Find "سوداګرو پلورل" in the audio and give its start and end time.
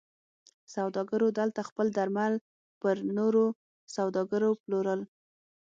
3.95-5.01